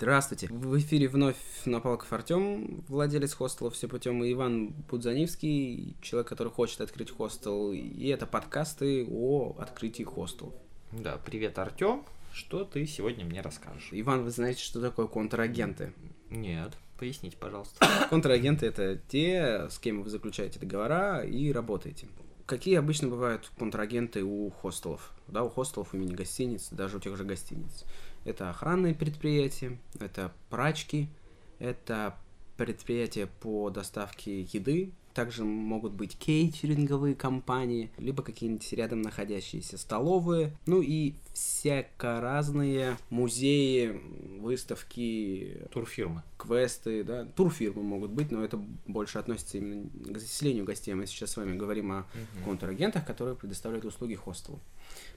Здравствуйте. 0.00 0.46
В 0.48 0.78
эфире 0.78 1.08
вновь 1.08 1.34
Напалков 1.64 2.12
Артем, 2.12 2.84
владелец 2.86 3.34
хостела 3.34 3.68
«Все 3.68 3.88
путем», 3.88 4.22
и 4.22 4.32
Иван 4.32 4.68
Будзанивский, 4.88 5.96
человек, 6.00 6.28
который 6.28 6.52
хочет 6.52 6.80
открыть 6.80 7.10
хостел. 7.10 7.72
И 7.72 8.06
это 8.06 8.24
подкасты 8.24 9.04
о 9.10 9.56
открытии 9.58 10.04
хостелов. 10.04 10.54
Да, 10.92 11.18
привет, 11.26 11.58
Артем. 11.58 12.04
Что 12.32 12.62
ты 12.62 12.86
сегодня 12.86 13.24
мне 13.24 13.40
расскажешь? 13.40 13.88
Иван, 13.90 14.22
вы 14.22 14.30
знаете, 14.30 14.62
что 14.62 14.80
такое 14.80 15.08
контрагенты? 15.08 15.92
Нет, 16.30 16.74
поясните, 16.96 17.36
пожалуйста. 17.36 17.84
Контрагенты– 18.08 18.66
это 18.68 19.00
те, 19.08 19.66
с 19.68 19.80
кем 19.80 20.04
вы 20.04 20.10
заключаете 20.10 20.60
договора 20.60 21.24
и 21.24 21.50
работаете. 21.50 22.06
Какие 22.48 22.78
обычно 22.78 23.08
бывают 23.08 23.52
контрагенты 23.58 24.24
у 24.24 24.48
хостелов? 24.48 25.12
Да, 25.26 25.44
у 25.44 25.50
хостелов, 25.50 25.92
у 25.92 25.98
мини-гостиниц, 25.98 26.70
даже 26.70 26.96
у 26.96 27.00
тех 27.00 27.14
же 27.14 27.24
гостиниц. 27.24 27.84
Это 28.24 28.48
охранные 28.48 28.94
предприятия, 28.94 29.78
это 30.00 30.32
прачки, 30.48 31.10
это 31.58 32.16
предприятия 32.56 33.26
по 33.26 33.68
доставке 33.68 34.40
еды, 34.40 34.92
также 35.18 35.42
могут 35.44 35.94
быть 35.94 36.16
кейтеринговые 36.16 37.16
компании, 37.16 37.90
либо 37.98 38.22
какие-нибудь 38.22 38.72
рядом 38.74 39.02
находящиеся 39.02 39.76
столовые, 39.76 40.56
ну 40.64 40.80
и 40.80 41.14
всяко 41.34 42.20
разные 42.20 42.96
музеи, 43.10 44.00
выставки, 44.38 45.66
Турфирмы. 45.72 46.22
квесты, 46.36 47.02
да, 47.02 47.24
турфирмы 47.24 47.82
могут 47.82 48.12
быть, 48.12 48.30
но 48.30 48.44
это 48.44 48.58
больше 48.86 49.18
относится 49.18 49.58
именно 49.58 49.88
к 50.14 50.18
заселению 50.18 50.64
гостей. 50.64 50.94
Мы 50.94 51.06
сейчас 51.08 51.32
с 51.32 51.36
вами 51.36 51.56
говорим 51.56 51.90
о 51.90 52.06
Мгм. 52.14 52.44
контрагентах, 52.44 53.04
которые 53.04 53.34
предоставляют 53.34 53.84
услуги 53.86 54.14
хостелу. 54.14 54.60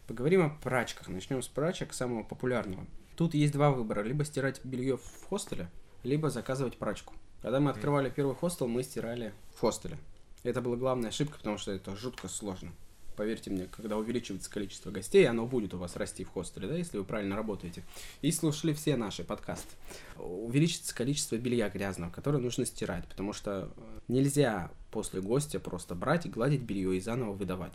Поговорим 0.08 0.42
о 0.42 0.50
прачках. 0.50 1.10
Начнем 1.10 1.44
с 1.44 1.48
прачек, 1.48 1.94
самого 1.94 2.24
популярного. 2.24 2.88
Тут 3.16 3.36
есть 3.36 3.54
два 3.54 3.70
выбора. 3.70 4.02
Либо 4.02 4.26
стирать 4.26 4.62
белье 4.66 4.98
в 4.98 5.26
хостеле, 5.30 5.70
либо 6.02 6.32
заказывать 6.32 6.78
прачку. 6.78 7.14
Когда 7.42 7.60
мы 7.60 7.72
открывали 7.72 8.10
первый 8.10 8.36
хостел, 8.36 8.68
мы 8.68 8.84
стирали 8.84 9.34
в 9.56 9.62
хостеле. 9.62 9.98
Это 10.44 10.62
была 10.62 10.76
главная 10.76 11.10
ошибка, 11.10 11.38
потому 11.38 11.58
что 11.58 11.72
это 11.72 11.96
жутко 11.96 12.28
сложно. 12.28 12.72
Поверьте 13.16 13.50
мне, 13.50 13.66
когда 13.66 13.98
увеличивается 13.98 14.50
количество 14.50 14.90
гостей, 14.90 15.28
оно 15.28 15.46
будет 15.46 15.74
у 15.74 15.78
вас 15.78 15.96
расти 15.96 16.24
в 16.24 16.30
хостеле, 16.30 16.68
да, 16.68 16.76
если 16.76 16.98
вы 16.98 17.04
правильно 17.04 17.36
работаете. 17.36 17.84
И 18.22 18.32
слушали 18.32 18.74
все 18.74 18.96
наши 18.96 19.24
подкасты. 19.24 19.76
Увеличится 20.18 20.96
количество 20.96 21.36
белья 21.36 21.70
грязного, 21.70 22.12
которое 22.12 22.38
нужно 22.38 22.66
стирать, 22.66 23.08
потому 23.08 23.34
что 23.34 23.72
э, 23.76 24.00
нельзя 24.08 24.72
после 24.92 25.22
гостя 25.22 25.60
просто 25.60 25.94
брать 25.94 26.26
и 26.26 26.30
гладить 26.30 26.62
белье 26.62 26.96
и 26.96 27.02
заново 27.02 27.34
выдавать. 27.34 27.74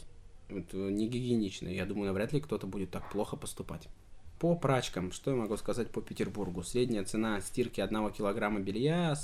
Это 0.49 0.77
не 0.77 1.09
гигиенично. 1.09 1.69
Я 1.69 1.87
думаю, 1.87 2.07
навряд 2.07 2.33
ли 2.33 2.41
кто-то 2.41 2.67
будет 2.67 2.91
так 2.91 3.11
плохо 3.11 3.37
поступать. 3.37 3.89
По 4.39 4.55
прачкам, 4.55 5.13
что 5.13 5.33
я 5.33 5.37
могу 5.37 5.57
сказать 5.57 5.91
по 5.91 6.01
Петербургу? 6.01 6.63
Средняя 6.63 7.05
цена 7.05 7.41
стирки 7.41 7.81
одного 7.81 8.11
килограмма 8.11 8.61
белья 8.61 9.15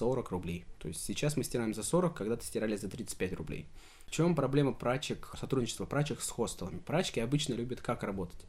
40 0.00 0.30
рублей. 0.30 0.64
То 0.78 0.88
есть 0.88 1.04
сейчас 1.04 1.36
мы 1.36 1.44
стираем 1.44 1.74
за 1.74 1.82
40, 1.82 2.14
когда-то 2.14 2.42
стирали 2.44 2.74
за 2.74 2.88
35 2.88 3.34
рублей. 3.34 3.66
В 4.06 4.10
чем 4.10 4.34
проблема 4.34 4.72
прачек, 4.72 5.34
сотрудничества 5.38 5.84
прачек 5.84 6.22
с 6.22 6.30
хостелами? 6.30 6.78
Прачки 6.78 7.20
обычно 7.20 7.52
любят 7.52 7.82
как 7.82 8.02
работать? 8.02 8.40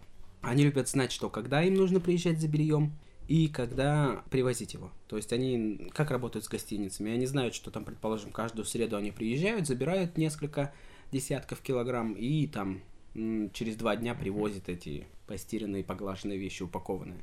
Они 0.42 0.64
любят 0.64 0.88
знать, 0.88 1.12
что 1.12 1.30
когда 1.30 1.62
им 1.62 1.74
нужно 1.74 2.00
приезжать 2.00 2.40
за 2.40 2.48
бельем 2.48 2.94
и 3.28 3.50
когда 3.50 4.24
привозить 4.30 4.74
его. 4.74 4.92
То 5.08 5.18
есть 5.18 5.34
они 5.34 5.90
как 5.94 6.10
работают 6.10 6.46
с 6.46 6.48
гостиницами? 6.48 7.12
Они 7.12 7.26
знают, 7.26 7.54
что 7.54 7.70
там, 7.70 7.84
предположим, 7.84 8.32
каждую 8.32 8.66
среду 8.66 8.96
они 8.96 9.12
приезжают, 9.12 9.68
забирают 9.68 10.18
несколько 10.18 10.74
десятков 11.12 11.60
килограмм 11.60 12.14
и 12.14 12.48
там 12.48 12.82
через 13.14 13.76
два 13.76 13.98
дня 13.98 14.16
привозят 14.16 14.70
эти 14.70 15.06
постиранные, 15.28 15.84
поглаженные 15.84 16.40
вещи, 16.40 16.64
упакованные. 16.64 17.20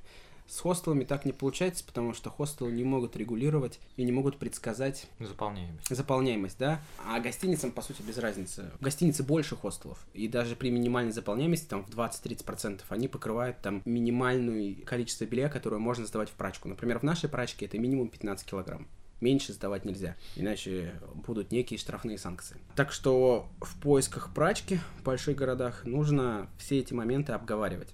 С 0.48 0.60
хостелами 0.60 1.04
так 1.04 1.26
не 1.26 1.32
получается, 1.32 1.84
потому 1.84 2.14
что 2.14 2.30
хостелы 2.30 2.72
не 2.72 2.82
могут 2.82 3.16
регулировать 3.16 3.78
и 3.96 4.02
не 4.02 4.12
могут 4.12 4.38
предсказать 4.38 5.06
Заполняемость. 5.20 5.94
заполняемость, 5.94 6.58
да, 6.58 6.80
а 7.06 7.20
гостиницам, 7.20 7.70
по 7.70 7.82
сути, 7.82 8.00
без 8.00 8.16
разницы. 8.16 8.70
В 8.80 8.82
гостинице 8.82 9.22
больше 9.22 9.56
хостелов, 9.56 9.98
и 10.14 10.26
даже 10.26 10.56
при 10.56 10.70
минимальной 10.70 11.12
заполняемости, 11.12 11.66
там, 11.66 11.84
в 11.84 11.90
20-30%, 11.90 12.80
они 12.88 13.08
покрывают 13.08 13.58
там 13.60 13.82
минимальное 13.84 14.74
количество 14.86 15.26
белья, 15.26 15.50
которое 15.50 15.78
можно 15.78 16.06
сдавать 16.06 16.30
в 16.30 16.32
прачку. 16.32 16.66
Например, 16.66 16.98
в 16.98 17.02
нашей 17.02 17.28
прачке 17.28 17.66
это 17.66 17.78
минимум 17.78 18.08
15 18.08 18.48
килограмм. 18.48 18.88
Меньше 19.20 19.52
сдавать 19.52 19.84
нельзя, 19.84 20.16
иначе 20.36 20.94
будут 21.26 21.50
некие 21.50 21.76
штрафные 21.76 22.16
санкции. 22.16 22.56
Так 22.74 22.92
что 22.92 23.48
в 23.60 23.78
поисках 23.80 24.32
прачки 24.32 24.78
в 25.00 25.02
больших 25.02 25.36
городах 25.36 25.84
нужно 25.84 26.48
все 26.56 26.78
эти 26.78 26.94
моменты 26.94 27.32
обговаривать 27.32 27.88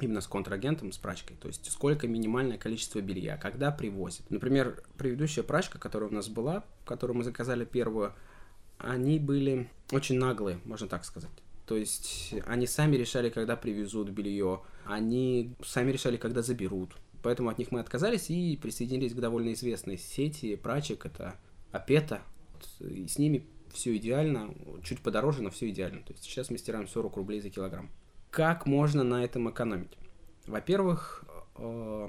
именно 0.00 0.20
с 0.20 0.26
контрагентом, 0.26 0.92
с 0.92 0.98
прачкой. 0.98 1.36
То 1.36 1.48
есть 1.48 1.70
сколько 1.70 2.06
минимальное 2.06 2.58
количество 2.58 3.00
белья, 3.00 3.36
когда 3.36 3.70
привозят. 3.70 4.30
Например, 4.30 4.82
предыдущая 4.96 5.44
прачка, 5.44 5.78
которая 5.78 6.10
у 6.10 6.12
нас 6.12 6.28
была, 6.28 6.64
которую 6.84 7.16
мы 7.16 7.24
заказали 7.24 7.64
первую, 7.64 8.12
они 8.78 9.18
были 9.18 9.68
очень 9.90 10.18
наглые, 10.18 10.60
можно 10.64 10.86
так 10.88 11.04
сказать. 11.04 11.30
То 11.66 11.76
есть 11.76 12.34
они 12.46 12.66
сами 12.66 12.96
решали, 12.96 13.28
когда 13.28 13.56
привезут 13.56 14.08
белье, 14.10 14.62
они 14.84 15.54
сами 15.62 15.92
решали, 15.92 16.16
когда 16.16 16.42
заберут. 16.42 16.96
Поэтому 17.22 17.50
от 17.50 17.58
них 17.58 17.72
мы 17.72 17.80
отказались 17.80 18.30
и 18.30 18.56
присоединились 18.56 19.12
к 19.12 19.20
довольно 19.20 19.52
известной 19.52 19.98
сети 19.98 20.56
прачек, 20.56 21.04
это 21.04 21.34
Апета. 21.72 22.22
И 22.80 23.06
с 23.06 23.18
ними 23.18 23.44
все 23.72 23.96
идеально, 23.96 24.54
чуть 24.82 25.00
подороже, 25.00 25.42
но 25.42 25.50
все 25.50 25.68
идеально. 25.68 26.02
То 26.02 26.12
есть 26.12 26.24
сейчас 26.24 26.50
мы 26.50 26.58
стираем 26.58 26.88
40 26.88 27.16
рублей 27.16 27.40
за 27.40 27.50
килограмм. 27.50 27.90
Как 28.30 28.66
можно 28.66 29.04
на 29.04 29.24
этом 29.24 29.50
экономить? 29.50 29.96
Во-первых, 30.46 31.24
э, 31.56 32.08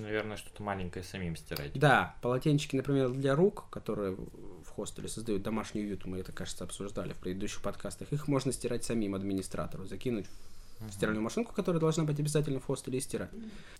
Наверное, 0.00 0.36
что-то 0.36 0.62
маленькое 0.62 1.04
самим 1.04 1.36
стирать. 1.36 1.72
да, 1.74 2.16
полотенчики, 2.20 2.76
например, 2.76 3.10
для 3.10 3.34
рук, 3.34 3.66
которые 3.70 4.12
в 4.16 4.68
хостеле 4.68 5.08
создают 5.08 5.42
домашний 5.42 5.82
уют, 5.82 6.04
мы 6.04 6.18
это, 6.18 6.32
кажется, 6.32 6.64
обсуждали 6.64 7.12
в 7.12 7.18
предыдущих 7.18 7.62
подкастах, 7.62 8.12
их 8.12 8.28
можно 8.28 8.52
стирать 8.52 8.84
самим 8.84 9.14
администратору, 9.14 9.86
закинуть 9.86 10.26
в 10.80 10.92
стиральную 10.92 11.22
машинку, 11.22 11.54
которая 11.54 11.80
должна 11.80 12.04
быть 12.04 12.20
обязательно 12.20 12.60
в 12.60 12.66
хостеле, 12.66 12.98
и 12.98 13.00
стирать. 13.00 13.30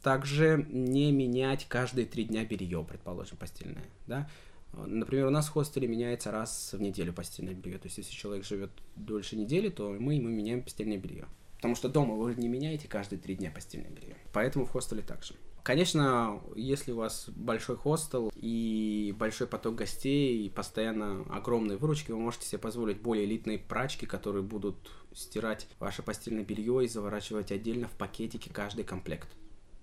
Также 0.02 0.66
не 0.70 1.12
менять 1.12 1.66
каждые 1.68 2.06
три 2.06 2.24
дня 2.24 2.44
белье, 2.44 2.84
предположим, 2.88 3.36
постельное, 3.36 3.84
да. 4.06 4.28
Например, 4.72 5.26
у 5.26 5.30
нас 5.30 5.46
в 5.48 5.50
хостеле 5.50 5.88
меняется 5.88 6.30
раз 6.30 6.72
в 6.72 6.80
неделю 6.80 7.12
постельное 7.12 7.54
белье. 7.54 7.78
То 7.78 7.86
есть, 7.86 7.98
если 7.98 8.12
человек 8.12 8.44
живет 8.44 8.70
дольше 8.96 9.36
недели, 9.36 9.68
то 9.68 9.90
мы 9.90 10.14
ему 10.14 10.28
меняем 10.28 10.62
постельное 10.62 10.98
белье. 10.98 11.26
Потому 11.56 11.74
что 11.74 11.88
дома 11.88 12.14
вы 12.14 12.34
не 12.34 12.48
меняете 12.48 12.88
каждые 12.88 13.18
три 13.18 13.34
дня 13.34 13.50
постельное 13.50 13.90
белье. 13.90 14.16
Поэтому 14.32 14.66
в 14.66 14.70
хостеле 14.70 15.02
также. 15.02 15.34
Конечно, 15.66 16.40
если 16.54 16.92
у 16.92 16.96
вас 16.98 17.28
большой 17.28 17.76
хостел 17.76 18.30
и 18.36 19.12
большой 19.18 19.48
поток 19.48 19.74
гостей, 19.74 20.46
и 20.46 20.48
постоянно 20.48 21.22
огромные 21.28 21.76
выручки, 21.76 22.12
вы 22.12 22.20
можете 22.20 22.46
себе 22.46 22.58
позволить 22.58 23.00
более 23.00 23.24
элитные 23.24 23.58
прачки, 23.58 24.06
которые 24.06 24.44
будут 24.44 24.76
стирать 25.12 25.66
ваше 25.80 26.04
постельное 26.04 26.44
белье 26.44 26.84
и 26.84 26.88
заворачивать 26.88 27.50
отдельно 27.50 27.88
в 27.88 27.92
пакетики 27.98 28.48
каждый 28.48 28.84
комплект. 28.84 29.28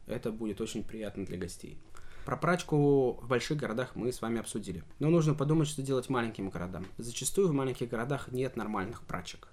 Это 0.08 0.32
будет 0.32 0.62
очень 0.62 0.86
приятно 0.86 1.26
для 1.26 1.38
гостей. 1.38 1.78
Про 2.26 2.38
прачку 2.38 3.20
в 3.22 3.28
больших 3.28 3.58
городах 3.58 3.98
мы 3.98 4.14
с 4.14 4.22
вами 4.22 4.40
обсудили. 4.40 4.84
Но 5.00 5.10
нужно 5.10 5.34
подумать, 5.34 5.68
что 5.68 5.82
делать 5.82 6.08
маленьким 6.08 6.50
городам. 6.50 6.86
Зачастую 6.98 7.50
в 7.50 7.54
маленьких 7.54 7.90
городах 7.90 8.32
нет 8.32 8.56
нормальных 8.56 9.02
прачек. 9.02 9.50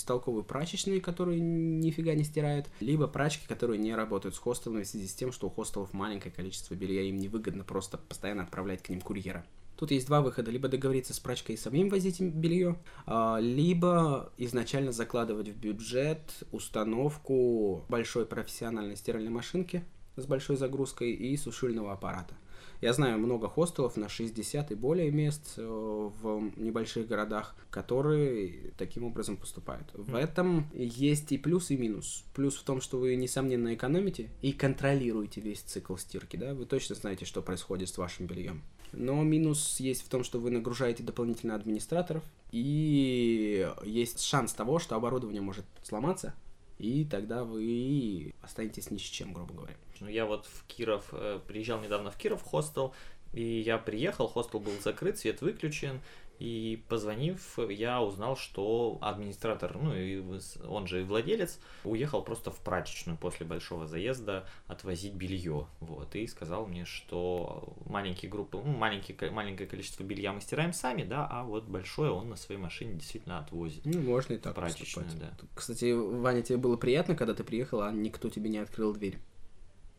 Бестолковые 0.00 0.44
прачечные, 0.44 0.98
которые 0.98 1.40
нифига 1.40 2.14
не 2.14 2.24
стирают, 2.24 2.68
либо 2.80 3.06
прачки, 3.06 3.46
которые 3.46 3.78
не 3.78 3.94
работают 3.94 4.34
с 4.34 4.38
хостелами 4.38 4.82
в 4.82 4.86
связи 4.86 5.06
с 5.06 5.12
тем, 5.12 5.30
что 5.30 5.48
у 5.48 5.50
хостелов 5.50 5.92
маленькое 5.92 6.32
количество 6.34 6.74
белья, 6.74 7.02
им 7.02 7.18
невыгодно 7.18 7.64
просто 7.64 7.98
постоянно 7.98 8.44
отправлять 8.44 8.82
к 8.82 8.88
ним 8.88 9.02
курьера. 9.02 9.44
Тут 9.76 9.90
есть 9.90 10.06
два 10.06 10.22
выхода. 10.22 10.50
Либо 10.50 10.68
договориться 10.68 11.12
с 11.12 11.20
прачкой 11.20 11.56
и 11.56 11.58
самим 11.58 11.90
возить 11.90 12.18
белье, 12.18 12.78
а, 13.04 13.38
либо 13.40 14.32
изначально 14.38 14.92
закладывать 14.92 15.48
в 15.48 15.56
бюджет 15.56 16.44
установку 16.50 17.84
большой 17.90 18.24
профессиональной 18.24 18.96
стиральной 18.96 19.30
машинки 19.30 19.84
с 20.16 20.24
большой 20.24 20.56
загрузкой 20.56 21.12
и 21.12 21.36
сушильного 21.36 21.92
аппарата. 21.92 22.34
Я 22.80 22.94
знаю 22.94 23.18
много 23.18 23.46
хостелов 23.46 23.96
на 23.96 24.08
60 24.08 24.70
и 24.70 24.74
более 24.74 25.10
мест 25.10 25.54
э, 25.58 25.62
в 25.62 26.50
небольших 26.56 27.06
городах, 27.06 27.54
которые 27.70 28.72
таким 28.78 29.04
образом 29.04 29.36
поступают. 29.36 29.90
В 29.92 30.14
этом 30.14 30.66
есть 30.72 31.30
и 31.32 31.38
плюс, 31.38 31.70
и 31.70 31.76
минус. 31.76 32.24
Плюс 32.34 32.56
в 32.56 32.62
том, 32.62 32.80
что 32.80 32.98
вы, 32.98 33.16
несомненно, 33.16 33.74
экономите 33.74 34.30
и 34.40 34.52
контролируете 34.52 35.42
весь 35.42 35.60
цикл 35.60 35.96
стирки, 35.96 36.36
да, 36.36 36.54
вы 36.54 36.64
точно 36.64 36.94
знаете, 36.94 37.26
что 37.26 37.42
происходит 37.42 37.90
с 37.90 37.98
вашим 37.98 38.26
бельем. 38.26 38.62
Но 38.92 39.22
минус 39.22 39.78
есть 39.78 40.02
в 40.02 40.08
том, 40.08 40.24
что 40.24 40.40
вы 40.40 40.50
нагружаете 40.50 41.02
дополнительно 41.02 41.54
администраторов, 41.54 42.24
и 42.50 43.70
есть 43.84 44.22
шанс 44.22 44.54
того, 44.54 44.78
что 44.78 44.96
оборудование 44.96 45.42
может 45.42 45.66
сломаться, 45.82 46.34
и 46.78 47.04
тогда 47.04 47.44
вы 47.44 48.34
останетесь 48.40 48.90
ни 48.90 48.96
с 48.96 49.02
чем, 49.02 49.34
грубо 49.34 49.52
говоря. 49.52 49.76
Ну, 50.00 50.08
я 50.08 50.26
вот 50.26 50.46
в 50.46 50.66
Киров, 50.66 51.08
э, 51.12 51.40
приезжал 51.46 51.80
недавно 51.80 52.10
в 52.10 52.16
Киров 52.16 52.42
хостел, 52.42 52.94
и 53.32 53.60
я 53.60 53.78
приехал, 53.78 54.26
хостел 54.26 54.60
был 54.60 54.72
закрыт, 54.82 55.18
свет 55.18 55.40
выключен, 55.40 56.00
И 56.40 56.82
позвонив, 56.88 57.58
я 57.68 58.00
узнал, 58.00 58.34
что 58.34 58.96
администратор, 59.02 59.76
ну 59.76 59.94
и 59.94 60.22
он 60.66 60.86
же 60.86 61.02
и 61.02 61.04
владелец, 61.04 61.60
уехал 61.84 62.22
просто 62.22 62.50
в 62.50 62.58
прачечную 62.60 63.18
после 63.18 63.44
большого 63.44 63.86
заезда 63.86 64.46
отвозить 64.66 65.12
белье. 65.12 65.66
Вот, 65.80 66.16
и 66.16 66.26
сказал 66.26 66.66
мне, 66.66 66.86
что 66.86 67.74
маленькие 67.84 68.30
группы, 68.30 68.56
ну, 68.56 68.72
маленькие, 68.72 69.30
маленькое 69.30 69.68
количество 69.68 70.02
белья 70.02 70.32
мы 70.32 70.40
стираем 70.40 70.72
сами, 70.72 71.04
да, 71.04 71.28
а 71.30 71.44
вот 71.44 71.64
большое 71.64 72.10
он 72.10 72.30
на 72.30 72.36
своей 72.36 72.60
машине 72.60 72.94
действительно 72.94 73.38
отвозит. 73.38 73.84
Ну, 73.84 74.00
можно 74.00 74.32
и 74.32 74.38
так 74.38 74.54
прачечную, 74.54 75.08
да. 75.20 75.36
Кстати, 75.54 75.92
Ваня, 75.92 76.40
тебе 76.40 76.56
было 76.56 76.78
приятно, 76.78 77.16
когда 77.16 77.34
ты 77.34 77.44
приехал, 77.44 77.82
а 77.82 77.92
никто 77.92 78.30
тебе 78.30 78.48
не 78.48 78.58
открыл 78.58 78.94
дверь? 78.94 79.18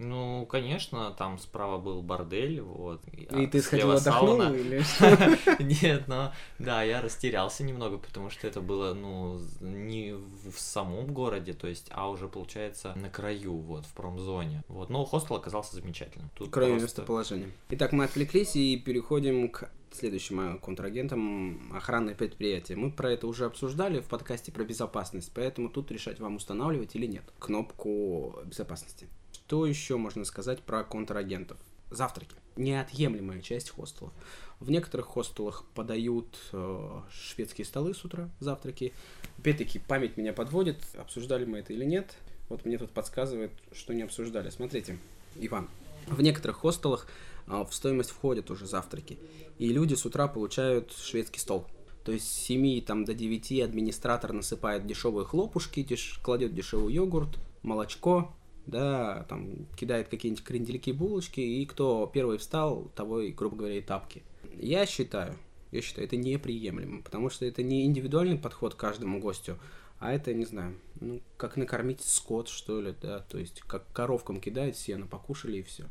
Ну, 0.04 0.48
конечно, 0.48 1.12
там 1.12 1.38
справа 1.38 1.78
был 1.78 2.02
бордель, 2.02 2.60
вот. 2.60 3.04
И 3.14 3.46
ты 3.46 3.62
сходил 3.62 3.92
отдохнул 3.92 4.40
сауна. 4.40 4.56
или 4.56 4.82
что? 4.82 5.38
Нет, 5.60 6.08
но 6.08 6.34
да, 6.58 6.82
я 6.82 7.02
растерялся 7.02 7.64
немного, 7.64 8.00
потому 8.00 8.32
что 8.32 8.48
это 8.48 8.62
было, 8.62 8.96
ну, 8.96 9.40
не 9.60 10.14
в 10.14 10.58
самом 10.58 11.14
городе, 11.14 11.54
то 11.54 11.68
есть, 11.68 11.88
а 11.92 12.10
уже, 12.10 12.28
получается, 12.28 12.94
на 12.96 13.10
краю, 13.10 13.58
вот, 13.58 13.86
в 13.86 13.94
промзоне. 13.94 14.64
Вот, 14.68 14.90
но 14.90 15.06
хостел 15.06 15.36
оказался 15.36 15.76
замечательным. 15.76 16.32
Тут 16.36 16.50
краю 16.50 16.72
просто... 16.72 16.86
местоположения. 16.86 17.52
Итак, 17.70 17.92
мы 17.92 18.06
отвлеклись 18.06 18.56
и 18.56 18.78
переходим 18.78 19.50
к 19.50 19.70
следующим 19.96 20.60
контрагентам 20.60 21.72
охранное 21.74 22.16
предприятие. 22.16 22.78
Мы 22.78 22.92
про 22.92 23.12
это 23.12 23.28
уже 23.28 23.46
обсуждали 23.46 24.00
в 24.00 24.06
подкасте 24.06 24.52
про 24.52 24.64
безопасность, 24.64 25.32
поэтому 25.34 25.70
тут 25.70 25.92
решать 25.92 26.20
вам 26.20 26.36
устанавливать 26.36 26.96
или 26.96 27.06
нет 27.06 27.24
кнопку 27.40 28.36
безопасности. 28.46 29.08
Что 29.34 29.66
еще 29.66 29.98
можно 29.98 30.24
сказать 30.24 30.62
про 30.62 30.86
контрагентов? 30.86 31.58
Завтраки. 31.90 32.36
Неотъемлемая 32.56 33.42
часть 33.42 33.70
хостелов. 33.70 34.14
В 34.62 34.72
некоторых 34.72 35.08
хостелах 35.08 35.66
подают 35.76 36.38
э, 36.54 37.02
шведские 37.12 37.66
столы 37.66 37.94
с 37.94 38.06
утра, 38.06 38.30
завтраки. 38.40 38.94
Опять-таки, 39.40 39.80
память 39.80 40.16
меня 40.16 40.32
подводит, 40.32 40.78
обсуждали 40.96 41.44
мы 41.44 41.60
это 41.60 41.74
или 41.74 41.84
нет. 41.84 42.16
Вот 42.48 42.64
мне 42.64 42.78
тут 42.78 42.92
подсказывает, 42.92 43.52
что 43.74 43.94
не 43.94 44.04
обсуждали. 44.04 44.50
Смотрите, 44.52 44.98
Иван, 45.36 45.68
в 46.08 46.22
некоторых 46.22 46.58
хостелах 46.58 47.08
э, 47.08 47.31
в 47.52 47.74
стоимость 47.74 48.12
входят 48.12 48.50
уже 48.50 48.66
завтраки. 48.66 49.20
И 49.58 49.70
люди 49.70 49.96
с 49.96 50.06
утра 50.06 50.28
получают 50.28 50.94
шведский 50.94 51.40
стол. 51.40 51.68
То 52.04 52.12
есть 52.12 52.28
с 52.28 52.46
7 52.46 52.82
там, 52.82 53.06
до 53.06 53.14
9 53.14 53.62
администратор 53.62 54.34
насыпает 54.34 54.88
дешевые 54.88 55.26
хлопушки, 55.26 55.84
деш... 55.84 56.20
кладет 56.24 56.56
дешевый 56.56 56.94
йогурт, 56.94 57.38
молочко, 57.62 58.34
да, 58.66 59.26
там 59.30 59.68
кидает 59.76 60.08
какие-нибудь 60.08 60.44
крендельки, 60.44 60.92
булочки, 60.92 61.42
и 61.42 61.66
кто 61.66 62.10
первый 62.12 62.38
встал, 62.38 62.92
того 62.96 63.22
и, 63.22 63.32
грубо 63.32 63.58
говоря, 63.58 63.78
и 63.78 63.82
тапки. 63.82 64.24
Я 64.58 64.86
считаю, 64.86 65.36
я 65.72 65.82
считаю, 65.82 66.08
это 66.08 66.18
неприемлемо, 66.18 67.02
потому 67.04 67.30
что 67.30 67.46
это 67.46 67.64
не 67.64 67.86
индивидуальный 67.86 68.38
подход 68.38 68.74
к 68.74 68.80
каждому 68.80 69.20
гостю, 69.20 69.58
а 70.00 70.14
это, 70.14 70.34
не 70.34 70.46
знаю, 70.46 70.76
ну, 71.00 71.22
как 71.38 71.58
накормить 71.58 72.02
скот, 72.02 72.50
что 72.50 72.82
ли, 72.82 72.96
да, 73.00 73.20
то 73.20 73.38
есть 73.38 73.62
как 73.62 73.92
коровкам 73.94 74.42
кидают 74.42 74.76
сено, 74.76 75.06
покушали 75.06 75.58
и 75.58 75.64
все. 75.64 75.86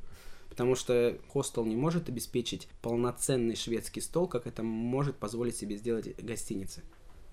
Потому 0.50 0.74
что 0.74 1.18
хостел 1.28 1.64
не 1.64 1.76
может 1.76 2.08
обеспечить 2.08 2.68
полноценный 2.82 3.56
шведский 3.56 4.00
стол, 4.00 4.28
как 4.28 4.46
это 4.46 4.62
может 4.62 5.16
позволить 5.16 5.56
себе 5.56 5.76
сделать 5.76 6.14
гостиница. 6.22 6.82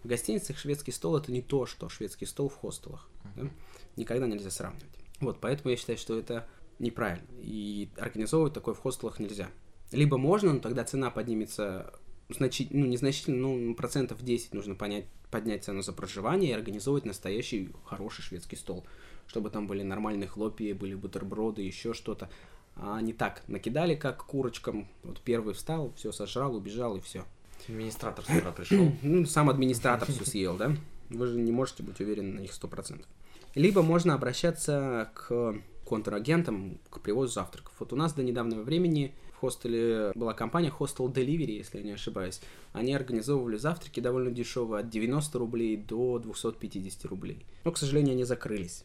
В 0.03 0.07
гостиницах 0.07 0.57
шведский 0.57 0.91
стол 0.91 1.17
это 1.17 1.31
не 1.31 1.41
то, 1.41 1.65
что 1.65 1.89
шведский 1.89 2.25
стол 2.25 2.47
в 2.47 2.55
хостелах. 2.55 3.09
Да? 3.35 3.49
Никогда 3.95 4.27
нельзя 4.27 4.51
сравнивать. 4.51 4.95
Вот, 5.19 5.39
поэтому 5.41 5.71
я 5.71 5.77
считаю, 5.77 5.97
что 5.97 6.17
это 6.17 6.47
неправильно. 6.79 7.27
И 7.39 7.89
организовывать 7.97 8.53
такое 8.53 8.75
в 8.75 8.79
хостелах 8.79 9.19
нельзя. 9.19 9.49
Либо 9.91 10.17
можно, 10.17 10.53
но 10.53 10.59
тогда 10.59 10.83
цена 10.83 11.09
поднимется 11.09 11.93
значительно, 12.29 12.81
ну, 12.81 12.85
незначительно, 12.87 13.37
ну, 13.37 13.75
процентов 13.75 14.23
10 14.23 14.53
нужно 14.53 14.75
понять, 14.75 15.05
поднять 15.31 15.63
цену 15.63 15.81
за 15.81 15.93
проживание 15.93 16.51
и 16.51 16.53
организовывать 16.53 17.05
настоящий 17.05 17.69
хороший 17.85 18.21
шведский 18.21 18.55
стол. 18.55 18.85
Чтобы 19.27 19.49
там 19.49 19.67
были 19.67 19.83
нормальные 19.83 20.27
хлопья, 20.27 20.75
были 20.75 20.93
бутерброды, 20.95 21.61
еще 21.61 21.93
что-то. 21.93 22.29
А 22.79 23.01
не 23.01 23.13
так 23.13 23.43
накидали, 23.47 23.95
как 23.95 24.25
курочкам. 24.25 24.87
Вот 25.03 25.19
первый 25.21 25.53
встал, 25.53 25.93
все 25.95 26.11
сожрал, 26.11 26.55
убежал 26.55 26.97
и 26.97 27.01
все. 27.01 27.25
Администратор 27.67 28.23
с 28.23 28.29
утра 28.29 28.51
пришел. 28.51 28.91
Ну, 29.01 29.25
сам 29.25 29.49
администратор 29.49 30.09
все 30.11 30.25
съел, 30.25 30.57
да? 30.57 30.75
Вы 31.09 31.27
же 31.27 31.37
не 31.37 31.51
можете 31.51 31.83
быть 31.83 31.99
уверены 31.99 32.33
на 32.33 32.39
них 32.39 32.53
сто 32.53 32.67
процентов. 32.67 33.07
Либо 33.55 33.81
можно 33.81 34.13
обращаться 34.13 35.09
к 35.13 35.55
контрагентам 35.87 36.79
к 36.89 36.99
привозу 36.99 37.33
завтраков. 37.33 37.73
Вот 37.79 37.93
у 37.93 37.95
нас 37.95 38.13
до 38.13 38.21
недавнего 38.21 38.61
времени 38.61 39.13
в 39.33 39.39
хостеле 39.39 40.11
была 40.15 40.33
компания 40.33 40.73
Hostel 40.77 41.11
Delivery, 41.11 41.57
если 41.57 41.77
я 41.77 41.83
не 41.83 41.91
ошибаюсь. 41.91 42.41
Они 42.73 42.93
организовывали 42.93 43.57
завтраки 43.57 43.99
довольно 43.99 44.31
дешевые, 44.31 44.81
от 44.81 44.89
90 44.89 45.39
рублей 45.39 45.77
до 45.77 46.19
250 46.19 47.05
рублей. 47.05 47.45
Но, 47.63 47.71
к 47.71 47.77
сожалению, 47.77 48.13
они 48.13 48.23
закрылись. 48.23 48.83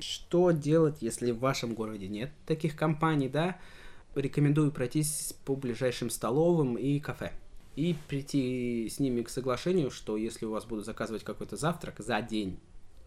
Что 0.00 0.50
делать, 0.50 0.98
если 1.00 1.30
в 1.32 1.38
вашем 1.38 1.74
городе 1.74 2.08
нет 2.08 2.30
таких 2.46 2.76
компаний, 2.76 3.28
да? 3.28 3.58
Рекомендую 4.14 4.72
пройтись 4.72 5.34
по 5.44 5.56
ближайшим 5.56 6.10
столовым 6.10 6.76
и 6.76 6.98
кафе. 7.00 7.32
И 7.76 7.96
прийти 8.08 8.88
с 8.88 8.98
ними 8.98 9.22
к 9.22 9.28
соглашению, 9.28 9.90
что 9.90 10.16
если 10.16 10.44
у 10.44 10.50
вас 10.50 10.64
будут 10.64 10.84
заказывать 10.84 11.24
какой-то 11.24 11.56
завтрак 11.56 11.96
за 11.98 12.20
день, 12.20 12.58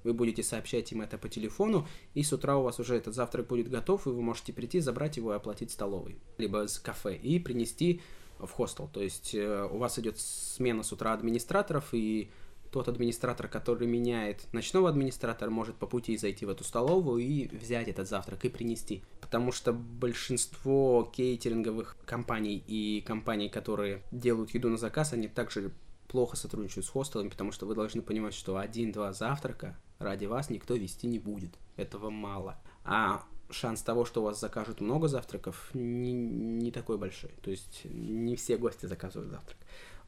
вы 0.04 0.14
будете 0.14 0.44
сообщать 0.44 0.92
им 0.92 1.02
это 1.02 1.18
по 1.18 1.30
телефону, 1.30 1.88
и 2.14 2.24
с 2.24 2.34
утра 2.34 2.58
у 2.58 2.64
вас 2.64 2.80
уже 2.80 2.96
этот 2.96 3.14
завтрак 3.16 3.48
будет 3.48 3.70
готов, 3.70 4.06
и 4.06 4.10
вы 4.10 4.22
можете 4.22 4.54
прийти, 4.54 4.80
забрать 4.80 5.18
его 5.18 5.34
и 5.34 5.36
оплатить 5.36 5.72
столовой, 5.72 6.18
либо 6.38 6.68
с 6.68 6.80
кафе, 6.80 7.16
и 7.16 7.40
принести 7.40 8.02
в 8.40 8.50
хостел. 8.50 8.90
То 8.92 9.02
есть 9.02 9.34
э, 9.34 9.68
у 9.72 9.78
вас 9.78 9.98
идет 10.00 10.20
смена 10.20 10.84
с 10.84 10.92
утра 10.92 11.14
администраторов, 11.14 11.94
и 11.94 12.30
тот 12.74 12.88
администратор, 12.88 13.48
который 13.48 13.88
меняет 13.88 14.52
ночного 14.52 14.90
администратора, 14.90 15.52
может 15.52 15.76
по 15.76 15.86
пути 15.86 16.18
зайти 16.18 16.46
в 16.46 16.50
эту 16.50 16.64
столовую 16.64 17.22
и 17.22 17.48
взять 17.56 17.88
этот 17.88 18.10
завтрак 18.10 18.44
и 18.46 18.50
принести. 18.50 19.04
Потому 19.22 19.52
что 19.52 19.72
большинство 19.74 21.10
кейтеринговых 21.16 21.96
компаний 22.06 22.64
и 22.66 23.02
компаний, 23.06 23.48
которые 23.48 24.02
делают 24.12 24.50
еду 24.56 24.70
на 24.70 24.78
заказ, 24.78 25.14
они 25.14 25.28
также 25.28 25.72
плохо 26.08 26.36
сотрудничают 26.36 26.86
с 26.86 26.90
хостелами, 26.90 27.30
потому 27.30 27.52
что 27.52 27.68
вы 27.68 27.76
должны 27.76 28.02
понимать, 28.02 28.34
что 28.34 28.58
один-два 28.58 29.14
завтрака 29.14 29.78
ради 30.00 30.26
вас 30.26 30.50
никто 30.50 30.74
вести 30.74 31.06
не 31.08 31.20
будет. 31.20 31.52
Этого 31.76 32.10
мало. 32.10 32.60
А 32.84 33.24
шанс 33.52 33.84
того, 33.84 34.04
что 34.04 34.22
у 34.22 34.24
вас 34.26 34.40
закажут 34.40 34.82
много 34.82 35.08
завтраков, 35.08 35.70
не, 35.76 36.12
не 36.12 36.72
такой 36.72 36.98
большой. 36.98 37.32
То 37.44 37.52
есть 37.52 37.82
не 37.86 38.36
все 38.36 38.58
гости 38.58 38.88
заказывают 38.88 39.32
завтрак. 39.32 39.58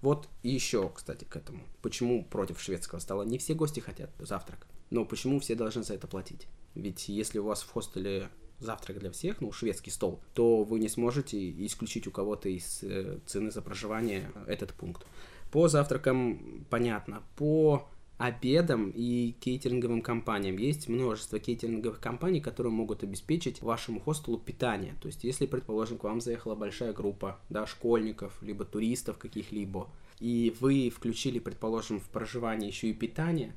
Вот 0.05 0.29
еще, 0.43 0.91
кстати, 0.93 1.23
к 1.23 1.35
этому. 1.35 1.63
Почему 1.81 2.23
против 2.23 2.61
шведского 2.61 2.99
стола? 2.99 3.25
Не 3.25 3.39
все 3.39 3.55
гости 3.55 3.79
хотят 3.79 4.11
завтрак. 4.19 4.67
Но 4.91 5.03
почему 5.03 5.39
все 5.39 5.55
должны 5.55 5.81
за 5.81 5.95
это 5.95 6.05
платить? 6.05 6.45
Ведь 6.75 7.09
если 7.09 7.39
у 7.39 7.45
вас 7.45 7.63
в 7.63 7.71
хостеле 7.71 8.29
завтрак 8.59 8.99
для 8.99 9.09
всех, 9.09 9.41
ну, 9.41 9.51
шведский 9.51 9.89
стол, 9.89 10.21
то 10.35 10.63
вы 10.63 10.77
не 10.77 10.89
сможете 10.89 11.49
исключить 11.65 12.05
у 12.05 12.11
кого-то 12.11 12.49
из 12.49 12.83
э, 12.83 13.17
цены 13.25 13.49
за 13.49 13.63
проживание 13.63 14.31
этот 14.45 14.75
пункт. 14.75 15.07
По 15.51 15.67
завтракам 15.69 16.67
понятно. 16.69 17.23
По 17.35 17.89
обедам 18.17 18.91
и 18.95 19.35
кейтеринговым 19.39 20.01
компаниям. 20.01 20.57
Есть 20.57 20.87
множество 20.87 21.39
кейтеринговых 21.39 21.99
компаний, 21.99 22.39
которые 22.39 22.71
могут 22.71 23.03
обеспечить 23.03 23.61
вашему 23.61 23.99
хостелу 23.99 24.37
питание. 24.37 24.95
То 25.01 25.07
есть, 25.07 25.23
если, 25.23 25.45
предположим, 25.45 25.97
к 25.97 26.03
вам 26.03 26.21
заехала 26.21 26.55
большая 26.55 26.93
группа 26.93 27.39
да, 27.49 27.65
школьников, 27.65 28.41
либо 28.41 28.63
туристов 28.63 29.17
каких-либо, 29.17 29.89
и 30.19 30.55
вы 30.61 30.89
включили, 30.89 31.39
предположим, 31.39 31.99
в 31.99 32.07
проживание 32.09 32.69
еще 32.69 32.89
и 32.89 32.93
питание, 32.93 33.53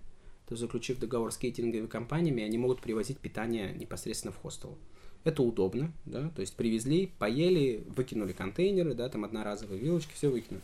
то 0.49 0.57
заключив 0.57 0.99
договор 0.99 1.31
с 1.31 1.37
кейтеринговыми 1.37 1.87
компаниями, 1.87 2.43
они 2.43 2.59
могут 2.59 2.81
привозить 2.81 3.19
питание 3.19 3.75
непосредственно 3.75 4.33
в 4.33 4.39
хостел. 4.39 4.77
Это 5.25 5.43
удобно, 5.43 5.93
да, 6.07 6.31
то 6.31 6.41
есть 6.41 6.57
привезли, 6.57 7.13
поели, 7.19 7.85
выкинули 7.95 8.33
контейнеры, 8.33 8.95
да, 8.95 9.09
там 9.09 9.25
одноразовые 9.25 9.81
вилочки, 9.81 10.15
все 10.15 10.31
выкинули. 10.31 10.63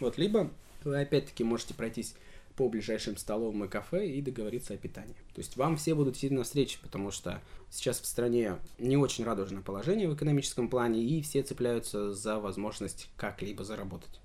Вот, 0.00 0.16
либо 0.16 0.50
вы 0.84 1.00
опять-таки 1.00 1.44
можете 1.44 1.74
пройтись 1.74 2.14
по 2.56 2.68
ближайшим 2.68 3.16
столовым 3.16 3.64
и 3.64 3.68
кафе 3.68 4.08
и 4.08 4.22
договориться 4.22 4.74
о 4.74 4.76
питании. 4.78 5.14
То 5.34 5.40
есть 5.40 5.56
вам 5.56 5.76
все 5.76 5.94
будут 5.94 6.16
идти 6.16 6.30
навстречу, 6.30 6.78
потому 6.82 7.10
что 7.10 7.42
сейчас 7.70 8.00
в 8.00 8.06
стране 8.06 8.56
не 8.78 8.96
очень 8.96 9.24
радужное 9.24 9.62
положение 9.62 10.08
в 10.08 10.14
экономическом 10.14 10.68
плане, 10.68 11.02
и 11.02 11.22
все 11.22 11.42
цепляются 11.42 12.12
за 12.12 12.38
возможность 12.38 13.10
как-либо 13.16 13.64
заработать. 13.64 14.20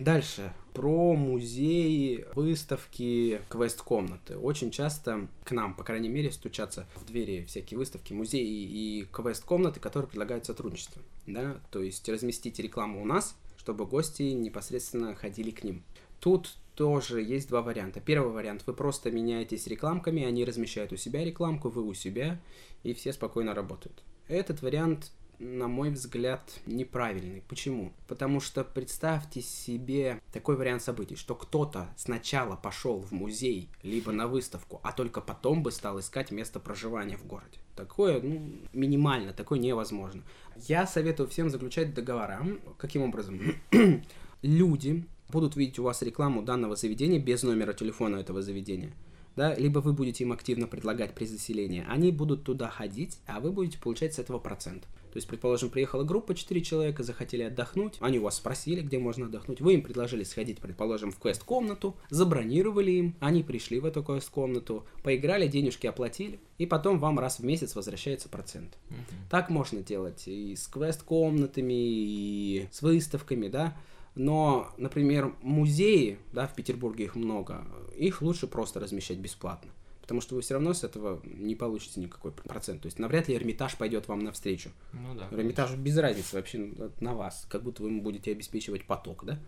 Дальше. 0.00 0.52
Про 0.72 1.14
музеи, 1.14 2.26
выставки, 2.34 3.40
квест-комнаты. 3.48 4.36
Очень 4.36 4.72
часто 4.72 5.28
к 5.44 5.52
нам, 5.52 5.74
по 5.74 5.84
крайней 5.84 6.08
мере, 6.08 6.32
стучатся 6.32 6.88
в 6.96 7.04
двери 7.04 7.44
всякие 7.44 7.78
выставки, 7.78 8.12
музеи 8.12 8.44
и 8.44 9.06
квест-комнаты, 9.12 9.78
которые 9.78 10.08
предлагают 10.08 10.46
сотрудничество. 10.46 11.00
Да? 11.26 11.60
То 11.70 11.80
есть 11.80 12.08
разместить 12.08 12.58
рекламу 12.58 13.02
у 13.02 13.04
нас, 13.04 13.36
чтобы 13.56 13.86
гости 13.86 14.22
непосредственно 14.22 15.14
ходили 15.14 15.50
к 15.50 15.62
ним. 15.62 15.84
Тут 16.18 16.56
тоже 16.74 17.22
есть 17.22 17.48
два 17.48 17.62
варианта. 17.62 18.00
Первый 18.00 18.32
вариант, 18.32 18.64
вы 18.66 18.74
просто 18.74 19.10
меняетесь 19.10 19.66
рекламками, 19.66 20.24
они 20.24 20.44
размещают 20.44 20.92
у 20.92 20.96
себя 20.96 21.24
рекламку, 21.24 21.68
вы 21.68 21.82
у 21.82 21.94
себя, 21.94 22.40
и 22.82 22.94
все 22.94 23.12
спокойно 23.12 23.54
работают. 23.54 24.02
Этот 24.28 24.62
вариант 24.62 25.12
на 25.38 25.68
мой 25.68 25.90
взгляд, 25.90 26.60
неправильный. 26.66 27.42
Почему? 27.48 27.92
Потому 28.06 28.40
что 28.40 28.64
представьте 28.64 29.40
себе 29.40 30.20
такой 30.32 30.56
вариант 30.56 30.82
событий, 30.82 31.16
что 31.16 31.34
кто-то 31.34 31.88
сначала 31.96 32.56
пошел 32.56 33.00
в 33.00 33.12
музей, 33.12 33.68
либо 33.82 34.12
на 34.12 34.26
выставку, 34.26 34.80
а 34.82 34.92
только 34.92 35.20
потом 35.20 35.62
бы 35.62 35.72
стал 35.72 35.98
искать 36.00 36.30
место 36.30 36.60
проживания 36.60 37.16
в 37.16 37.26
городе. 37.26 37.58
Такое, 37.76 38.20
ну, 38.20 38.48
минимально, 38.72 39.32
такое 39.32 39.58
невозможно. 39.58 40.22
Я 40.56 40.86
советую 40.86 41.28
всем 41.28 41.50
заключать 41.50 41.94
договора. 41.94 42.46
Каким 42.78 43.02
образом? 43.02 43.40
Люди 44.42 45.04
будут 45.34 45.56
видеть 45.56 45.78
у 45.78 45.82
вас 45.82 46.00
рекламу 46.00 46.42
данного 46.42 46.76
заведения 46.76 47.18
без 47.18 47.42
номера 47.42 47.74
телефона 47.74 48.16
этого 48.16 48.40
заведения 48.40 48.94
да, 49.36 49.54
либо 49.54 49.80
вы 49.80 49.92
будете 49.92 50.24
им 50.24 50.32
активно 50.32 50.66
предлагать 50.66 51.14
при 51.14 51.24
заселении, 51.24 51.84
они 51.88 52.12
будут 52.12 52.44
туда 52.44 52.68
ходить, 52.68 53.18
а 53.26 53.40
вы 53.40 53.50
будете 53.50 53.78
получать 53.78 54.14
с 54.14 54.18
этого 54.18 54.38
процент. 54.38 54.84
То 55.12 55.18
есть, 55.18 55.28
предположим, 55.28 55.70
приехала 55.70 56.02
группа 56.02 56.34
4 56.34 56.60
человека, 56.60 57.04
захотели 57.04 57.44
отдохнуть, 57.44 57.98
они 58.00 58.18
у 58.18 58.22
вас 58.22 58.36
спросили, 58.36 58.80
где 58.80 58.98
можно 58.98 59.26
отдохнуть, 59.26 59.60
вы 59.60 59.74
им 59.74 59.82
предложили 59.82 60.24
сходить, 60.24 60.58
предположим, 60.58 61.12
в 61.12 61.18
квест-комнату, 61.18 61.96
забронировали 62.10 62.90
им, 62.90 63.16
они 63.20 63.44
пришли 63.44 63.78
в 63.78 63.86
эту 63.86 64.02
квест-комнату, 64.02 64.84
поиграли, 65.04 65.46
денежки 65.46 65.86
оплатили, 65.86 66.40
и 66.58 66.66
потом 66.66 66.98
вам 66.98 67.20
раз 67.20 67.38
в 67.38 67.44
месяц 67.44 67.76
возвращается 67.76 68.28
процент. 68.28 68.76
Uh-huh. 68.90 69.14
Так 69.30 69.50
можно 69.50 69.82
делать 69.82 70.26
и 70.26 70.56
с 70.56 70.66
квест-комнатами, 70.66 71.72
и 71.72 72.68
с 72.72 72.82
выставками, 72.82 73.46
да, 73.46 73.76
но, 74.14 74.72
например, 74.76 75.34
музеи, 75.42 76.18
да, 76.32 76.46
в 76.46 76.54
Петербурге 76.54 77.04
их 77.04 77.14
много, 77.14 77.64
их 77.96 78.22
лучше 78.22 78.46
просто 78.46 78.80
размещать 78.80 79.18
бесплатно. 79.18 79.70
Потому 80.00 80.20
что 80.20 80.34
вы 80.34 80.42
все 80.42 80.54
равно 80.54 80.74
с 80.74 80.84
этого 80.84 81.22
не 81.24 81.54
получите 81.54 81.98
никакой 81.98 82.30
процент. 82.30 82.82
То 82.82 82.86
есть 82.86 82.98
навряд 82.98 83.28
ли 83.28 83.34
Эрмитаж 83.34 83.74
пойдет 83.78 84.06
вам 84.06 84.20
навстречу. 84.20 84.70
Ну 84.92 85.14
да. 85.14 85.28
Эрмитаж 85.30 85.74
без 85.76 85.96
разницы 85.96 86.36
вообще 86.36 86.70
на 87.00 87.14
вас, 87.14 87.46
как 87.48 87.62
будто 87.62 87.82
вы 87.82 87.88
ему 87.88 88.02
будете 88.02 88.30
обеспечивать 88.32 88.86
поток, 88.86 89.24
да? 89.24 89.40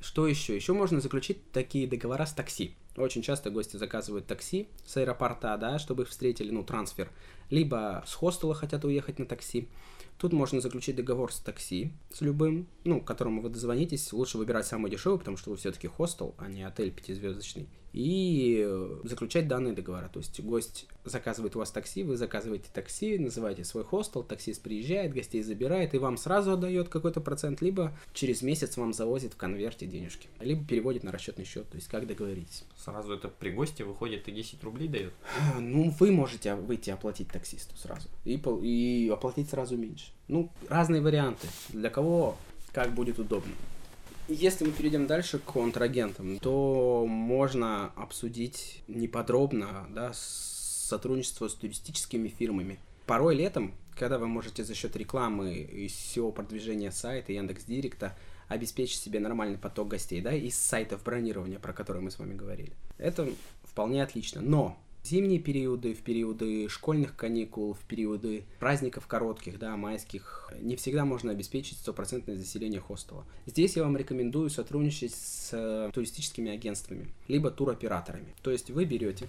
Что 0.00 0.28
еще? 0.28 0.54
Еще 0.54 0.74
можно 0.74 1.00
заключить 1.00 1.50
такие 1.50 1.88
договора 1.88 2.24
с 2.24 2.32
такси. 2.32 2.76
Очень 2.96 3.22
часто 3.22 3.50
гости 3.50 3.76
заказывают 3.76 4.26
такси 4.26 4.68
с 4.84 4.96
аэропорта, 4.96 5.56
да, 5.56 5.78
чтобы 5.80 6.04
их 6.04 6.08
встретили, 6.08 6.52
ну, 6.52 6.62
трансфер. 6.62 7.10
Либо 7.50 8.04
с 8.06 8.14
хостела 8.14 8.54
хотят 8.54 8.84
уехать 8.84 9.18
на 9.18 9.26
такси. 9.26 9.68
Тут 10.18 10.32
можно 10.32 10.60
заключить 10.60 10.96
договор 10.96 11.32
с 11.32 11.40
такси, 11.40 11.92
с 12.10 12.22
любым, 12.22 12.68
ну, 12.84 13.00
которому 13.02 13.42
вы 13.42 13.50
дозвонитесь. 13.50 14.12
Лучше 14.12 14.38
выбирать 14.38 14.66
самый 14.66 14.90
дешевый, 14.90 15.18
потому 15.18 15.36
что 15.36 15.50
вы 15.50 15.56
все-таки 15.56 15.88
хостел, 15.88 16.34
а 16.38 16.48
не 16.48 16.62
отель 16.62 16.90
пятизвездочный 16.90 17.68
и 17.96 18.62
э, 18.62 18.98
заключать 19.04 19.48
данные 19.48 19.72
договора. 19.72 20.10
То 20.12 20.20
есть 20.20 20.38
гость 20.40 20.86
заказывает 21.04 21.56
у 21.56 21.60
вас 21.60 21.70
такси, 21.70 22.02
вы 22.02 22.18
заказываете 22.18 22.66
такси, 22.70 23.18
называете 23.18 23.64
свой 23.64 23.84
хостел, 23.84 24.22
таксист 24.22 24.62
приезжает, 24.62 25.14
гостей 25.14 25.42
забирает 25.42 25.94
и 25.94 25.98
вам 25.98 26.18
сразу 26.18 26.52
отдает 26.52 26.90
какой-то 26.90 27.22
процент, 27.22 27.62
либо 27.62 27.96
через 28.12 28.42
месяц 28.42 28.76
вам 28.76 28.92
завозит 28.92 29.32
в 29.32 29.36
конверте 29.36 29.86
денежки, 29.86 30.28
либо 30.40 30.62
переводит 30.62 31.04
на 31.04 31.12
расчетный 31.12 31.46
счет, 31.46 31.66
то 31.70 31.76
есть 31.76 31.88
как 31.88 32.06
договоритесь. 32.06 32.64
Сразу 32.76 33.14
это 33.14 33.28
при 33.28 33.48
гости 33.50 33.82
выходит 33.82 34.28
и 34.28 34.32
10 34.32 34.62
рублей 34.62 34.88
дает? 34.88 35.14
Ну, 35.58 35.90
вы 35.98 36.12
можете 36.12 36.54
выйти 36.54 36.90
оплатить 36.90 37.28
таксисту 37.28 37.76
сразу 37.78 38.08
и, 38.26 38.34
и 38.62 39.08
оплатить 39.08 39.48
сразу 39.48 39.78
меньше. 39.78 40.12
Ну, 40.28 40.52
разные 40.68 41.00
варианты. 41.00 41.46
Для 41.70 41.88
кого 41.88 42.36
как 42.72 42.92
будет 42.92 43.18
удобно. 43.18 43.52
Если 44.28 44.64
мы 44.64 44.72
перейдем 44.72 45.06
дальше 45.06 45.38
к 45.38 45.44
контрагентам, 45.44 46.40
то 46.40 47.06
можно 47.06 47.92
обсудить 47.94 48.82
неподробно 48.88 49.86
да, 49.90 50.10
сотрудничество 50.14 51.46
с 51.46 51.54
туристическими 51.54 52.28
фирмами. 52.28 52.80
Порой 53.06 53.36
летом, 53.36 53.72
когда 53.96 54.18
вы 54.18 54.26
можете 54.26 54.64
за 54.64 54.74
счет 54.74 54.96
рекламы 54.96 55.54
и 55.54 55.86
всего 55.86 56.32
продвижения 56.32 56.90
сайта 56.90 57.32
Яндекс 57.32 57.64
Директа 57.64 58.18
обеспечить 58.48 59.00
себе 59.00 59.20
нормальный 59.20 59.58
поток 59.58 59.88
гостей, 59.88 60.20
да, 60.20 60.32
из 60.32 60.56
сайтов 60.56 61.04
бронирования, 61.04 61.60
про 61.60 61.72
которые 61.72 62.02
мы 62.02 62.10
с 62.10 62.18
вами 62.18 62.34
говорили. 62.34 62.72
Это 62.98 63.28
вполне 63.62 64.02
отлично. 64.02 64.40
Но 64.40 64.76
зимние 65.06 65.38
периоды, 65.38 65.94
в 65.94 66.02
периоды 66.02 66.68
школьных 66.68 67.16
каникул, 67.16 67.74
в 67.74 67.80
периоды 67.80 68.44
праздников 68.58 69.06
коротких, 69.06 69.58
да, 69.58 69.76
майских, 69.76 70.52
не 70.60 70.76
всегда 70.76 71.04
можно 71.04 71.30
обеспечить 71.30 71.78
стопроцентное 71.78 72.36
заселение 72.36 72.80
хостела. 72.80 73.24
Здесь 73.46 73.76
я 73.76 73.84
вам 73.84 73.96
рекомендую 73.96 74.50
сотрудничать 74.50 75.14
с 75.14 75.50
э, 75.52 75.90
туристическими 75.94 76.50
агентствами, 76.50 77.08
либо 77.28 77.50
туроператорами. 77.50 78.34
То 78.42 78.50
есть 78.50 78.70
вы 78.70 78.84
берете 78.84 79.26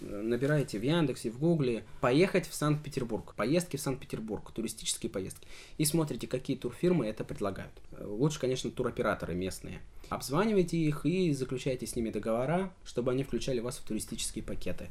э, 0.00 0.20
набираете 0.20 0.78
в 0.78 0.82
Яндексе, 0.82 1.30
в 1.30 1.38
Гугле, 1.38 1.84
поехать 2.00 2.48
в 2.48 2.54
Санкт-Петербург, 2.54 3.34
поездки 3.36 3.76
в 3.76 3.80
Санкт-Петербург, 3.80 4.50
туристические 4.50 5.10
поездки, 5.10 5.46
и 5.78 5.84
смотрите, 5.84 6.26
какие 6.26 6.56
турфирмы 6.56 7.06
это 7.06 7.22
предлагают. 7.22 7.72
Э, 7.92 8.04
лучше, 8.04 8.40
конечно, 8.40 8.70
туроператоры 8.70 9.34
местные. 9.34 9.80
Обзванивайте 10.08 10.76
их 10.76 11.06
и 11.06 11.32
заключайте 11.32 11.86
с 11.86 11.94
ними 11.94 12.10
договора, 12.10 12.74
чтобы 12.84 13.12
они 13.12 13.22
включали 13.22 13.60
вас 13.60 13.76
в 13.76 13.84
туристические 13.86 14.42
пакеты. 14.42 14.88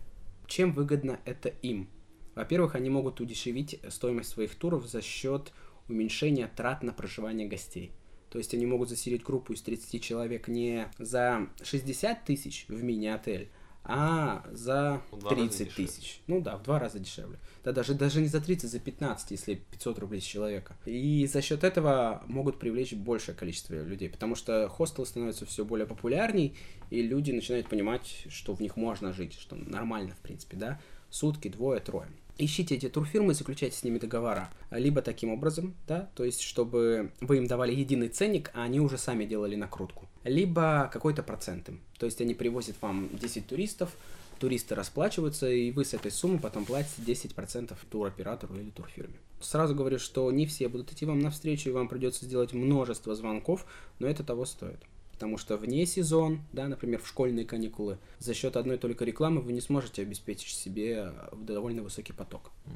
Чем 0.49 0.73
выгодно 0.73 1.19
это 1.25 1.49
им? 1.61 1.87
Во-первых, 2.33 2.73
они 2.73 2.89
могут 2.89 3.21
удешевить 3.21 3.79
стоимость 3.87 4.31
своих 4.31 4.55
туров 4.55 4.87
за 4.87 5.03
счет 5.03 5.53
уменьшения 5.87 6.47
трат 6.47 6.81
на 6.81 6.91
проживание 6.91 7.47
гостей. 7.47 7.91
То 8.31 8.39
есть 8.39 8.55
они 8.55 8.65
могут 8.65 8.89
заселить 8.89 9.23
группу 9.23 9.53
из 9.53 9.61
30 9.61 10.03
человек 10.03 10.47
не 10.47 10.87
за 10.97 11.47
60 11.61 12.25
тысяч 12.25 12.65
в 12.67 12.83
мини-отель, 12.83 13.49
а 13.83 14.43
за 14.51 15.01
30 15.29 15.73
тысяч. 15.73 16.21
Ну 16.27 16.41
да, 16.41 16.57
в 16.57 16.63
два 16.63 16.79
раза 16.79 16.99
дешевле. 16.99 17.39
Да 17.63 17.71
даже, 17.71 17.93
даже 17.93 18.21
не 18.21 18.27
за 18.27 18.41
30, 18.41 18.69
за 18.69 18.79
15, 18.79 19.31
если 19.31 19.55
500 19.55 19.99
рублей 19.99 20.21
с 20.21 20.25
человека. 20.25 20.77
И 20.85 21.27
за 21.27 21.41
счет 21.41 21.63
этого 21.63 22.23
могут 22.27 22.59
привлечь 22.59 22.93
большее 22.93 23.35
количество 23.35 23.73
людей, 23.73 24.09
потому 24.09 24.35
что 24.35 24.67
хостелы 24.69 25.07
становятся 25.07 25.45
все 25.45 25.65
более 25.65 25.87
популярней, 25.87 26.55
и 26.89 27.01
люди 27.01 27.31
начинают 27.31 27.67
понимать, 27.67 28.25
что 28.29 28.53
в 28.53 28.61
них 28.61 28.75
можно 28.75 29.13
жить, 29.13 29.33
что 29.33 29.55
нормально, 29.55 30.13
в 30.15 30.19
принципе, 30.19 30.57
да, 30.57 30.79
сутки, 31.09 31.47
двое, 31.47 31.79
трое. 31.79 32.07
Ищите 32.37 32.75
эти 32.75 32.87
турфирмы, 32.87 33.33
заключайте 33.33 33.75
с 33.75 33.83
ними 33.83 33.97
договора. 33.97 34.49
Либо 34.71 35.01
таким 35.01 35.31
образом, 35.31 35.75
да, 35.87 36.09
то 36.15 36.23
есть, 36.23 36.41
чтобы 36.41 37.11
вы 37.19 37.37
им 37.37 37.47
давали 37.47 37.75
единый 37.75 38.07
ценник, 38.07 38.51
а 38.53 38.63
они 38.63 38.79
уже 38.79 38.97
сами 38.97 39.25
делали 39.25 39.55
накрутку. 39.55 40.07
Либо 40.23 40.89
какой-то 40.91 41.23
процент 41.23 41.69
им. 41.69 41.79
То 41.97 42.05
есть, 42.05 42.21
они 42.21 42.33
привозят 42.33 42.75
вам 42.81 43.09
10 43.17 43.47
туристов, 43.47 43.95
туристы 44.39 44.75
расплачиваются, 44.75 45.49
и 45.49 45.71
вы 45.71 45.85
с 45.85 45.93
этой 45.93 46.11
суммы 46.11 46.39
потом 46.39 46.65
платите 46.65 47.01
10% 47.01 47.75
туроператору 47.89 48.55
или 48.55 48.69
турфирме. 48.69 49.15
Сразу 49.41 49.75
говорю, 49.75 49.99
что 49.99 50.29
не 50.31 50.45
все 50.45 50.67
будут 50.67 50.91
идти 50.91 51.05
вам 51.05 51.19
навстречу, 51.19 51.69
и 51.69 51.73
вам 51.73 51.87
придется 51.87 52.25
сделать 52.25 52.53
множество 52.53 53.15
звонков, 53.15 53.65
но 53.99 54.07
это 54.07 54.23
того 54.23 54.45
стоит 54.45 54.79
потому 55.19 55.37
что 55.37 55.57
вне 55.57 55.85
сезон, 55.85 56.39
да, 56.53 56.69
например, 56.69 57.01
в 57.01 57.07
школьные 57.07 57.45
каникулы, 57.45 57.97
за 58.19 58.33
счет 58.33 58.55
одной 58.55 58.77
только 58.77 59.03
рекламы 59.03 59.41
вы 59.41 59.51
не 59.51 59.59
сможете 59.59 60.01
обеспечить 60.01 60.55
себе 60.55 61.11
довольно 61.33 61.83
высокий 61.83 62.13
поток. 62.13 62.51
uh 62.65 62.71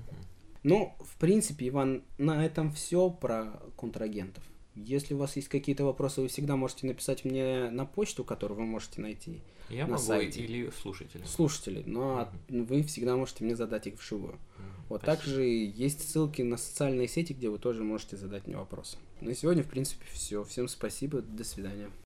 Ну, 0.64 0.94
в 1.00 1.16
принципе, 1.20 1.70
Иван, 1.70 2.04
на 2.18 2.46
этом 2.46 2.74
все 2.74 3.10
про 3.10 3.62
контрагентов. 3.78 4.44
Если 4.76 5.14
у 5.14 5.18
вас 5.18 5.36
есть 5.36 5.50
какие-то 5.50 5.86
вопросы, 5.86 6.22
вы 6.22 6.28
всегда 6.28 6.56
можете 6.56 6.88
написать 6.88 7.26
мне 7.26 7.70
на 7.70 7.86
почту, 7.86 8.24
которую 8.24 8.60
вы 8.60 8.66
можете 8.66 9.02
найти. 9.02 9.42
Я 9.70 9.86
на 9.86 9.94
могу 9.94 10.04
сайте. 10.04 10.42
или 10.42 10.70
слушатели. 10.82 11.24
Слушатели, 11.26 11.84
но 11.86 12.30
uh 12.50 12.64
вы 12.64 12.84
всегда 12.84 13.16
можете 13.16 13.44
мне 13.44 13.56
задать 13.56 13.88
их 13.88 14.00
вживую. 14.00 14.34
uh 14.34 14.38
Вот 14.90 15.02
Спасибо. 15.04 15.24
также 15.24 15.44
есть 15.44 16.10
ссылки 16.10 16.42
на 16.42 16.58
социальные 16.58 17.08
сети, 17.08 17.34
где 17.34 17.50
вы 17.50 17.60
тоже 17.60 17.84
можете 17.84 18.18
задать 18.18 18.48
мне 18.48 18.58
вопросы. 18.58 18.98
На 19.22 19.34
сегодня, 19.36 19.64
в 19.64 19.70
принципе, 19.70 20.06
все. 20.12 20.44
Всем 20.44 20.68
спасибо, 20.68 21.22
до 21.22 21.44
свидания. 21.44 21.90